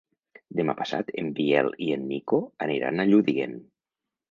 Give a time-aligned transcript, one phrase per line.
[0.59, 3.57] Demà passat en Biel i en Nico aniran a Lludient.